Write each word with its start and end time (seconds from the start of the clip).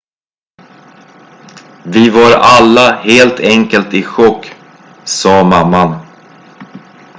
"""vi 1.85 2.09
var 2.09 2.31
alla 2.31 2.95
helt 2.95 3.39
enkelt 3.39 3.93
i 3.93 4.03
chock," 4.03 4.53
sa 5.05 5.43
mamman. 5.43 5.99